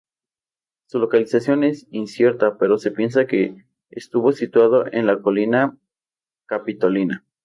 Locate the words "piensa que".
2.89-3.63